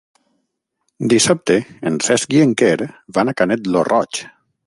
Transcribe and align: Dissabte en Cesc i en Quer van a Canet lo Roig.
Dissabte 1.13 1.57
en 1.91 2.01
Cesc 2.07 2.35
i 2.39 2.41
en 2.47 2.57
Quer 2.63 2.89
van 3.19 3.33
a 3.35 3.35
Canet 3.43 3.73
lo 3.77 3.87
Roig. 3.93 4.25